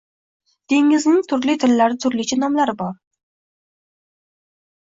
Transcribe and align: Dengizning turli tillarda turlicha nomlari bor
Dengizning 0.73 1.19
turli 1.33 1.55
tillarda 1.65 1.99
turlicha 2.07 2.39
nomlari 2.41 2.77
bor 2.81 2.91